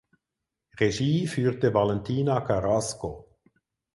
[0.79, 3.37] Regie führte Valentina Carrasco.